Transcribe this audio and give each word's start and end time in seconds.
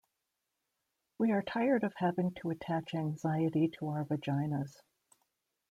We 1.19 1.31
are 1.31 1.43
tired 1.43 1.83
of 1.83 1.93
having 1.97 2.33
to 2.41 2.49
attach 2.49 2.95
anxiety 2.95 3.67
to 3.77 3.89
our 3.89 4.03
vaginas. 4.03 4.77